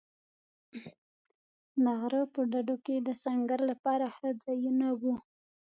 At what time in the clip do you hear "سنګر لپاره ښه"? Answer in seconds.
3.23-4.29